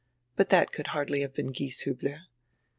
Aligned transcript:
But 0.35 0.49
diat 0.49 0.71
could 0.71 0.87
hardly 0.87 1.21
have 1.21 1.35
been 1.35 1.53
Gieshiihler. 1.53 2.21